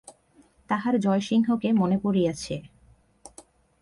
তাঁহার 0.69 0.95
জয়সিংহকে 0.99 1.69
মনে 1.71 1.97
পড়িয়াছে। 1.97 2.55